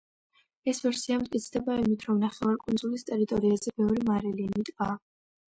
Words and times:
ეს 0.71 0.79
ვერსია 0.85 1.17
მტკიცდება 1.23 1.75
იმით, 1.83 2.05
რომ 2.09 2.23
ნახევარკუნძულის 2.23 3.05
ტერიტორიაზე 3.11 3.77
ბევრი 3.83 4.03
მარილიანი 4.11 4.67
ტბაა. 4.73 4.99